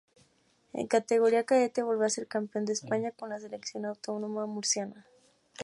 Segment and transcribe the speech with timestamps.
[0.73, 5.05] En categoría cadete volvió a ser campeón de España con la selección autonómica murciana.